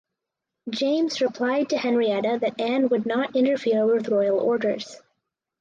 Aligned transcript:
James 0.71 1.21
replied 1.21 1.69
to 1.69 1.77
Henrietta 1.77 2.39
that 2.41 2.59
Anne 2.59 2.89
would 2.89 3.05
not 3.05 3.35
interfere 3.35 3.85
with 3.85 4.07
royal 4.09 4.39
orders. 4.39 4.99